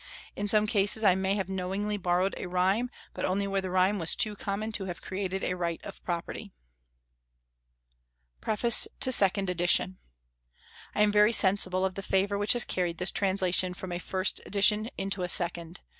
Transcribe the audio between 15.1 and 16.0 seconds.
a second.